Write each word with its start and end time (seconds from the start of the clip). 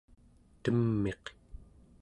tem'iq 0.63 1.23